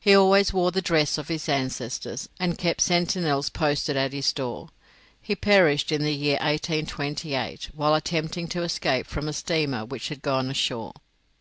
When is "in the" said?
5.92-6.10